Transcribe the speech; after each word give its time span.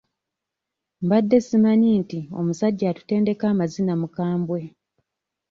Mbadde 1.03 1.37
simanyi 1.47 1.89
nti 2.01 2.19
omusajja 2.39 2.85
atutendeka 2.89 3.43
amazina 3.53 3.93
mukambwe. 4.01 4.61